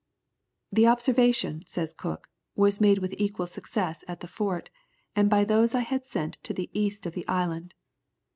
"The 0.71 0.87
observation," 0.87 1.63
says 1.67 1.93
Cook, 1.93 2.27
"was 2.55 2.81
made 2.81 2.97
with 2.97 3.13
equal 3.19 3.45
success 3.45 4.03
at 4.07 4.21
the 4.21 4.27
fort, 4.27 4.71
and 5.15 5.29
by 5.29 5.43
those 5.43 5.75
I 5.75 5.81
had 5.81 6.07
sent 6.07 6.39
to 6.41 6.55
the 6.55 6.71
east 6.73 7.05
of 7.05 7.13
the 7.13 7.27
island. 7.27 7.75